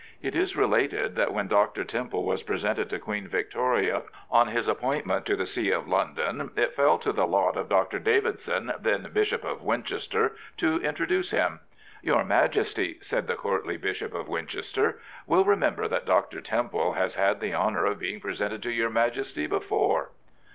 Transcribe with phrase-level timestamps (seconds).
[0.19, 1.83] It is related that when Dr.
[1.83, 6.73] Temple was presented to Queen Victoria on his appointment to the See of London, it
[6.73, 7.99] fell to the lot of Dr.
[7.99, 11.59] Davidson, then Bishop of Win chester, to introduce him."
[12.01, 16.41] Your Majesty," said the courtly Bishop of Winchester," will remember that Dr.
[16.41, 20.09] Temple has had the honour of being pre sented to your Majesty before."